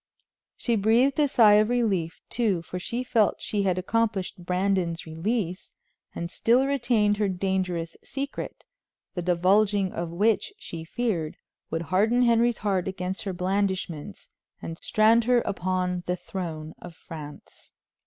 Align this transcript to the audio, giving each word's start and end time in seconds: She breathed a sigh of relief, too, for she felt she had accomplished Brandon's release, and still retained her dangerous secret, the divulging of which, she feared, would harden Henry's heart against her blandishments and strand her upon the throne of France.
She 0.57 0.75
breathed 0.75 1.19
a 1.19 1.27
sigh 1.27 1.57
of 1.61 1.69
relief, 1.69 2.21
too, 2.27 2.63
for 2.63 2.79
she 2.79 3.03
felt 3.03 3.39
she 3.39 3.61
had 3.61 3.77
accomplished 3.77 4.43
Brandon's 4.43 5.05
release, 5.05 5.73
and 6.15 6.31
still 6.31 6.65
retained 6.65 7.17
her 7.17 7.27
dangerous 7.29 7.95
secret, 8.03 8.65
the 9.13 9.21
divulging 9.21 9.91
of 9.93 10.09
which, 10.09 10.53
she 10.57 10.83
feared, 10.83 11.37
would 11.69 11.83
harden 11.93 12.23
Henry's 12.23 12.57
heart 12.57 12.87
against 12.87 13.21
her 13.25 13.33
blandishments 13.33 14.31
and 14.59 14.79
strand 14.79 15.25
her 15.25 15.41
upon 15.41 16.01
the 16.07 16.15
throne 16.15 16.73
of 16.79 16.95
France. 16.95 17.71